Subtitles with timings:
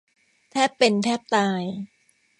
[0.51, 1.63] แทบเป็นแทบตาย